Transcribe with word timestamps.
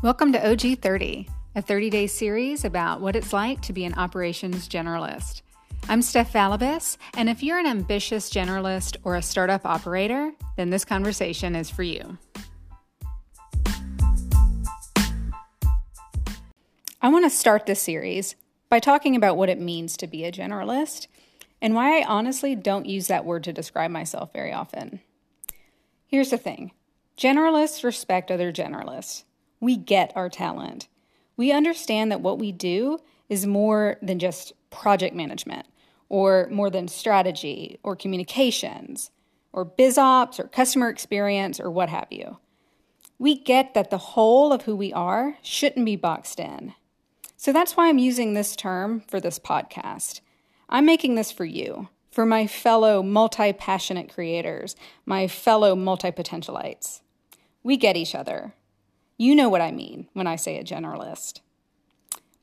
Welcome 0.00 0.30
to 0.30 0.52
OG 0.52 0.78
30, 0.78 1.28
a 1.56 1.60
30 1.60 1.90
day 1.90 2.06
series 2.06 2.64
about 2.64 3.00
what 3.00 3.16
it's 3.16 3.32
like 3.32 3.62
to 3.62 3.72
be 3.72 3.84
an 3.84 3.94
operations 3.94 4.68
generalist. 4.68 5.42
I'm 5.88 6.02
Steph 6.02 6.32
Valibus, 6.32 6.96
and 7.14 7.28
if 7.28 7.42
you're 7.42 7.58
an 7.58 7.66
ambitious 7.66 8.30
generalist 8.30 8.96
or 9.02 9.16
a 9.16 9.22
startup 9.22 9.66
operator, 9.66 10.30
then 10.56 10.70
this 10.70 10.84
conversation 10.84 11.56
is 11.56 11.68
for 11.68 11.82
you. 11.82 12.16
I 17.02 17.08
want 17.08 17.24
to 17.24 17.30
start 17.30 17.66
this 17.66 17.82
series 17.82 18.36
by 18.68 18.78
talking 18.78 19.16
about 19.16 19.36
what 19.36 19.48
it 19.48 19.58
means 19.58 19.96
to 19.96 20.06
be 20.06 20.24
a 20.24 20.30
generalist 20.30 21.08
and 21.60 21.74
why 21.74 21.98
I 21.98 22.04
honestly 22.04 22.54
don't 22.54 22.86
use 22.86 23.08
that 23.08 23.24
word 23.24 23.42
to 23.42 23.52
describe 23.52 23.90
myself 23.90 24.32
very 24.32 24.52
often. 24.52 25.00
Here's 26.06 26.30
the 26.30 26.38
thing 26.38 26.70
generalists 27.16 27.82
respect 27.82 28.30
other 28.30 28.52
generalists. 28.52 29.24
We 29.60 29.76
get 29.76 30.12
our 30.14 30.28
talent. 30.28 30.88
We 31.36 31.52
understand 31.52 32.10
that 32.10 32.20
what 32.20 32.38
we 32.38 32.52
do 32.52 32.98
is 33.28 33.46
more 33.46 33.96
than 34.02 34.18
just 34.18 34.52
project 34.70 35.14
management, 35.14 35.66
or 36.08 36.48
more 36.50 36.70
than 36.70 36.88
strategy, 36.88 37.78
or 37.82 37.96
communications, 37.96 39.10
or 39.52 39.64
biz 39.64 39.98
ops, 39.98 40.40
or 40.40 40.44
customer 40.44 40.88
experience, 40.88 41.60
or 41.60 41.70
what 41.70 41.88
have 41.88 42.08
you. 42.10 42.38
We 43.18 43.38
get 43.38 43.74
that 43.74 43.90
the 43.90 43.98
whole 43.98 44.52
of 44.52 44.62
who 44.62 44.76
we 44.76 44.92
are 44.92 45.36
shouldn't 45.42 45.86
be 45.86 45.96
boxed 45.96 46.38
in. 46.38 46.74
So 47.36 47.52
that's 47.52 47.76
why 47.76 47.88
I'm 47.88 47.98
using 47.98 48.34
this 48.34 48.56
term 48.56 49.00
for 49.08 49.20
this 49.20 49.38
podcast. 49.38 50.20
I'm 50.68 50.84
making 50.84 51.14
this 51.14 51.32
for 51.32 51.44
you, 51.44 51.88
for 52.10 52.26
my 52.26 52.46
fellow 52.46 53.02
multi 53.02 53.52
passionate 53.52 54.12
creators, 54.12 54.76
my 55.06 55.28
fellow 55.28 55.74
multi 55.74 56.10
potentialites. 56.10 57.00
We 57.62 57.76
get 57.76 57.96
each 57.96 58.14
other. 58.14 58.54
You 59.18 59.34
know 59.34 59.48
what 59.48 59.60
I 59.60 59.72
mean 59.72 60.08
when 60.12 60.28
I 60.28 60.36
say 60.36 60.58
a 60.58 60.64
generalist. 60.64 61.40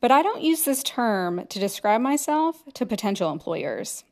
But 0.00 0.10
I 0.10 0.22
don't 0.22 0.42
use 0.42 0.64
this 0.64 0.82
term 0.82 1.46
to 1.48 1.58
describe 1.60 2.00
myself 2.00 2.62
to 2.74 2.84
potential 2.84 3.30
employers. 3.30 4.02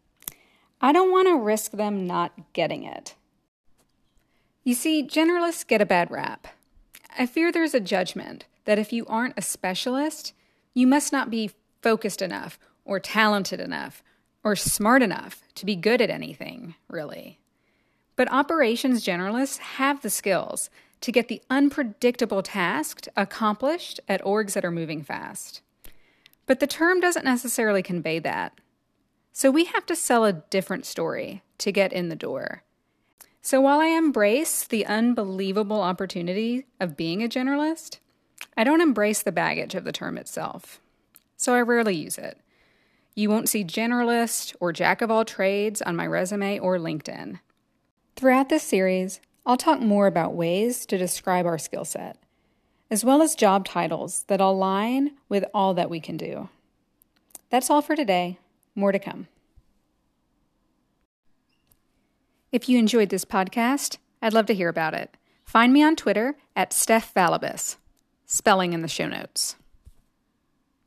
I 0.80 0.92
don't 0.92 1.10
want 1.10 1.28
to 1.28 1.36
risk 1.36 1.72
them 1.72 2.06
not 2.06 2.32
getting 2.52 2.84
it. 2.84 3.16
You 4.62 4.74
see, 4.74 5.06
generalists 5.06 5.66
get 5.66 5.80
a 5.80 5.86
bad 5.86 6.10
rap. 6.10 6.46
I 7.18 7.26
fear 7.26 7.50
there's 7.50 7.74
a 7.74 7.80
judgment 7.80 8.46
that 8.64 8.78
if 8.78 8.92
you 8.92 9.04
aren't 9.06 9.36
a 9.36 9.42
specialist, 9.42 10.32
you 10.72 10.86
must 10.86 11.12
not 11.12 11.30
be 11.30 11.50
focused 11.82 12.22
enough, 12.22 12.60
or 12.84 13.00
talented 13.00 13.60
enough, 13.60 14.04
or 14.44 14.54
smart 14.54 15.02
enough 15.02 15.42
to 15.56 15.66
be 15.66 15.74
good 15.74 16.00
at 16.00 16.10
anything, 16.10 16.76
really. 16.88 17.40
But 18.14 18.30
operations 18.30 19.04
generalists 19.04 19.58
have 19.58 20.02
the 20.02 20.10
skills 20.10 20.70
to 21.02 21.12
get 21.12 21.28
the 21.28 21.42
unpredictable 21.50 22.42
task 22.42 23.06
accomplished 23.16 24.00
at 24.08 24.22
orgs 24.22 24.54
that 24.54 24.64
are 24.64 24.70
moving 24.70 25.02
fast. 25.02 25.60
But 26.46 26.60
the 26.60 26.66
term 26.66 27.00
doesn't 27.00 27.24
necessarily 27.24 27.82
convey 27.82 28.18
that. 28.20 28.54
So 29.32 29.50
we 29.50 29.64
have 29.66 29.84
to 29.86 29.96
sell 29.96 30.24
a 30.24 30.32
different 30.32 30.86
story 30.86 31.42
to 31.58 31.72
get 31.72 31.92
in 31.92 32.08
the 32.08 32.16
door. 32.16 32.62
So 33.40 33.60
while 33.60 33.80
I 33.80 33.86
embrace 33.86 34.64
the 34.64 34.86
unbelievable 34.86 35.82
opportunity 35.82 36.66
of 36.78 36.96
being 36.96 37.22
a 37.22 37.28
generalist, 37.28 37.98
I 38.56 38.62
don't 38.62 38.80
embrace 38.80 39.22
the 39.22 39.32
baggage 39.32 39.74
of 39.74 39.84
the 39.84 39.92
term 39.92 40.16
itself. 40.16 40.80
So 41.36 41.54
I 41.54 41.62
rarely 41.62 41.96
use 41.96 42.18
it. 42.18 42.38
You 43.14 43.28
won't 43.28 43.48
see 43.48 43.64
generalist 43.64 44.54
or 44.60 44.72
jack 44.72 45.02
of 45.02 45.10
all 45.10 45.24
trades 45.24 45.82
on 45.82 45.96
my 45.96 46.06
resume 46.06 46.58
or 46.60 46.78
LinkedIn. 46.78 47.40
Throughout 48.14 48.48
this 48.48 48.62
series, 48.62 49.20
I'll 49.44 49.56
talk 49.56 49.80
more 49.80 50.06
about 50.06 50.34
ways 50.34 50.86
to 50.86 50.96
describe 50.96 51.46
our 51.46 51.58
skill 51.58 51.84
set, 51.84 52.16
as 52.90 53.04
well 53.04 53.22
as 53.22 53.34
job 53.34 53.64
titles 53.64 54.24
that 54.28 54.40
align 54.40 55.12
with 55.28 55.44
all 55.52 55.74
that 55.74 55.90
we 55.90 56.00
can 56.00 56.16
do. 56.16 56.48
That's 57.50 57.68
all 57.68 57.82
for 57.82 57.96
today. 57.96 58.38
More 58.74 58.92
to 58.92 58.98
come. 58.98 59.28
If 62.52 62.68
you 62.68 62.78
enjoyed 62.78 63.08
this 63.08 63.24
podcast, 63.24 63.96
I'd 64.20 64.32
love 64.34 64.46
to 64.46 64.54
hear 64.54 64.68
about 64.68 64.94
it. 64.94 65.16
Find 65.44 65.72
me 65.72 65.82
on 65.82 65.96
Twitter 65.96 66.36
at 66.54 66.72
Steph 66.72 67.12
Valibus, 67.12 67.76
spelling 68.26 68.72
in 68.72 68.82
the 68.82 68.88
show 68.88 69.08
notes. 69.08 69.56